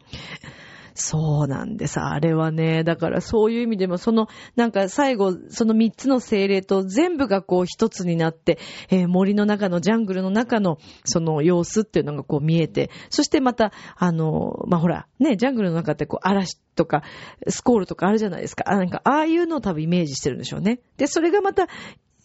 [0.94, 1.98] そうなんです。
[1.98, 8.58] あれはね、だからそういう意味でも、その、なんか最後、その三つの精霊と全部がこう一つになって、
[8.90, 17.02] えー、森の中のジャングルの中のその様子っていうのがこう見えて、そしてまた、あの、まあ、ほら、ね、ジャングルの中ってこう嵐とか、
[17.48, 18.64] スコールとかあるじゃないですか。
[18.68, 20.78] あなんか、ああいうのを多分イメージしてるんでしょうね。
[20.96, 21.66] で、それがまた、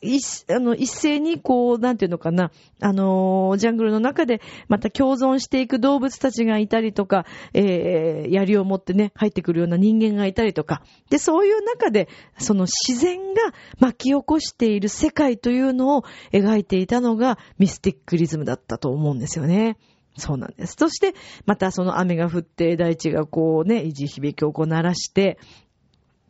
[0.01, 13.41] 一、あの、一斉にこう、なんていうのかな、あのー、ジャングルの中でまた共存していく動物たちがいたりとか、えー、槍を持ってね、入ってくるような人間がいたりとか、で、そういう中で、その自然が
[13.79, 19.77] 巻き起こしている世界というのを描いていたのがミスティックリズムだったと思うんですよね。
[20.17, 20.75] そうなんです。
[20.77, 21.13] そして、
[21.45, 25.39] またその雨が降って、大地がこうね、維持響きをこう鳴らして、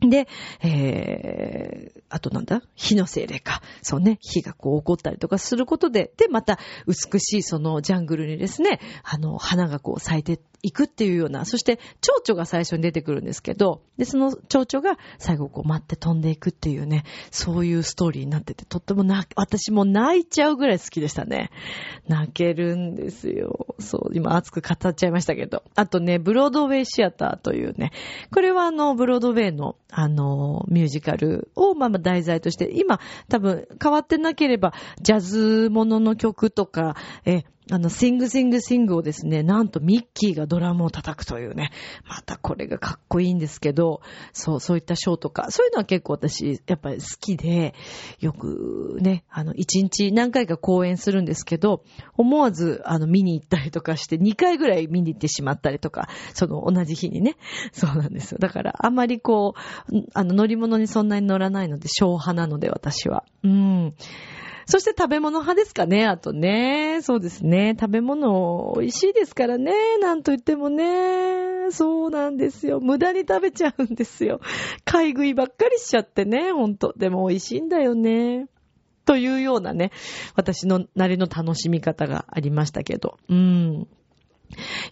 [0.00, 0.28] で、
[0.62, 2.62] えー、あとなんだ？
[2.74, 3.62] 火の精霊か。
[3.82, 21.50] そうね、火がこう起こったりとかすることで、で、また美しいそのジャングルにですね、あの、花がこう咲いて行くっていうような、そして蝶々が最初に出てくるんですけど、で、その蝶々が最後こう待って飛んでいくっていうね、そういうストーリーになってて、とってもな、私も泣いちゃうぐらい好きでしたね。
[22.08, 23.74] 泣けるんですよ。
[23.78, 25.62] そう、今熱く語っちゃいましたけど。
[25.74, 27.92] あとね、ブロードウェイシアターというね、
[28.32, 41.70] これはあの、ブロードウェイの、あの、ミュージカルを、まあまあ題材として、今、多分変わってなければ、ジャズものの曲とか、え、あの、シングシングシングをですね、なんとミッキーがドラムを叩くというね、
[42.08, 44.00] またこれがかっこいいんですけど、
[44.32, 47.74] そう、そういったショーとか、そういうのは結構私、やっぱり好きで、
[48.18, 51.84] よくね、あの、一日何回か公演するんですけど、
[52.16, 57.36] 思わず、あの、見に行ったりとかして、2回ぐらい見に行ってしまったりとか、その、同じ日にね、
[57.72, 58.38] そうなんですよ。
[58.38, 63.24] だから、あんまりこう、あの、乗り物にそんなに乗らないので、ショー派なので、私は。
[63.44, 63.94] うん。
[64.70, 67.00] そして食べ物派ですかね、あとね。
[67.02, 67.76] そうですね。
[67.78, 69.98] 食べ物美味しいですからね。
[69.98, 71.72] なんと言ってもね。
[71.72, 72.78] そうなんですよ。
[72.78, 74.40] 無駄に食べちゃうんですよ。
[74.84, 76.94] 買い食いばっかりしちゃってね、ほんと。
[76.96, 78.46] でも美味しいんだよね。
[79.06, 79.90] というようなね、
[80.36, 83.18] 私のなりの楽しみ方がありましたけど。
[83.28, 83.88] うん。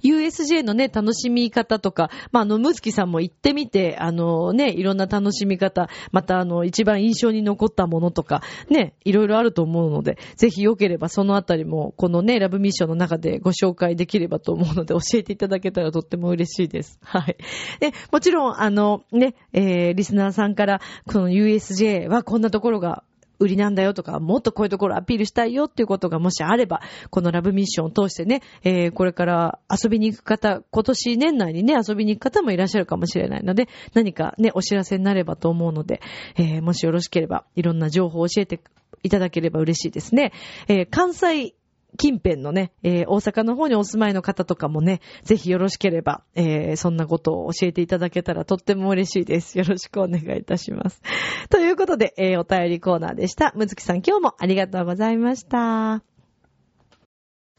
[0.02, 16.98] USJ のね、楽しみ方とか、まあ、あの、むつきさんも行ってみて、あのね、いろんな楽しみ方、またあの、一番印象に残ったものとか、ね、いろいろあると思うので、ぜひ良ければそのあたりも、このね、ラブミッションの中でご紹介できればと思うので、教えていただけたらとっても嬉しいです。
[17.02, 17.36] はい。
[17.80, 23.02] で、もちろん、あの、ね、えー、リスナーさんから、この USJ はこんなところが
[23.38, 26.80] 売りなんだよとか、もっとこういうところアピールしたいよっていうことがもしあれば、
[27.10, 36.00] このラブミッションを通してね、えー、これから遊びに行く方、今年年内にね、遊びに行く方もいらっしゃるかもしれないので、何かね、お知らせになればと思うので、
[36.36, 38.60] えー、もしよろしければ、いろんな情報を教えて
[39.02, 40.32] いただければ嬉しいですね。
[40.66, 41.54] えー、関西
[41.98, 49.58] 近辺のね、えー、大阪の方にお住まいの方とかもね、ぜひよろしければ、えー、そんなことを教えていただけたらとっても嬉しいです。
[49.58, 51.02] よろしくお願いいたします。
[51.50, 53.52] ということで、えー、お便りコーナーでした。
[53.56, 56.02] むずきさん今日もありがとうございました。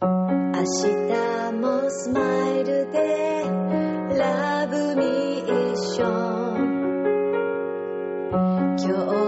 [0.01, 3.43] 明日もスマイルで
[4.17, 6.39] ラブミッション
[8.77, 9.18] 今日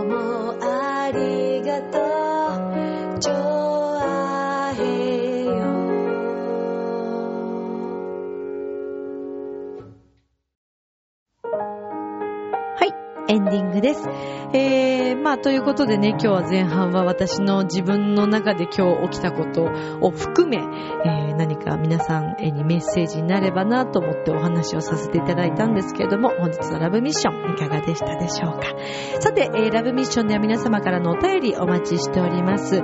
[15.31, 19.63] あ、ということでね、今日は前半は私の自分の中で今日起きたこと
[20.01, 28.63] を含め、えー、何か皆さんにメッセージになればなと思ってお話をさせていただいたんですけれども、本日のラブミッションいかがでしたでしょうか。
[29.19, 32.81] さて、えー、ラブミッションでは皆様からのお便りお待ちしております。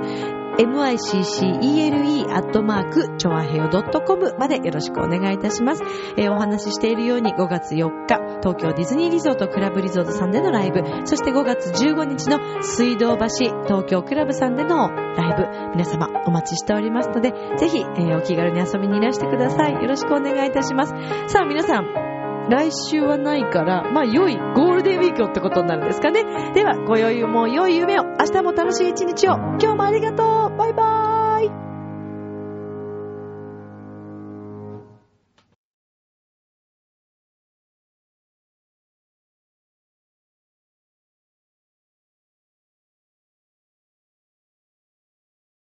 [0.66, 5.82] Miccele アットマーク、ちょわへよ .com までよろしくお願いいたします。
[6.16, 13.26] えー、お話ししているように5月4日、東京ディズニーリゾートクラブリゾートさんでのライブ、そして5月15日の水道橋
[13.66, 19.74] 東京クラブさんでのライブ、皆様お待ちしておりますので、ぜひ、えー、お気軽に遊びにいらしてください。
[19.74, 20.94] よろしくお願いいたします。
[21.28, 22.08] さあ皆さん、
[22.50, 26.24] 来週はないから、まあ良いゴルデンウィークってことになるんですかね。
[26.54, 29.34] では、ご余裕も良い夢を、明日も楽しい一日を。
[29.34, 31.67] 今日もありがとうバイバーイ